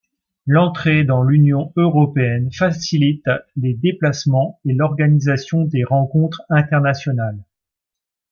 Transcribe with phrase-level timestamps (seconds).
[0.47, 7.45] L'entrée dans l'Union européenne facilite les déplacements et l'organisation des rencontres internationales.